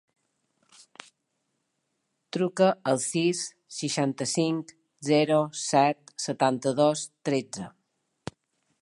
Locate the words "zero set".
5.11-6.13